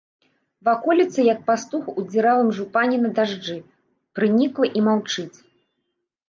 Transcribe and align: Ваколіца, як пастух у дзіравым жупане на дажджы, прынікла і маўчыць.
Ваколіца, 0.67 1.25
як 1.33 1.43
пастух 1.49 1.83
у 1.99 2.05
дзіравым 2.11 2.49
жупане 2.61 2.97
на 3.03 3.11
дажджы, 3.19 3.57
прынікла 4.21 4.65
і 4.81 4.85
маўчыць. 4.91 5.31